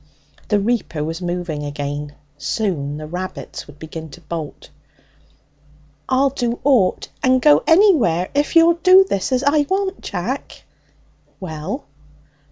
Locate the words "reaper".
0.59-1.03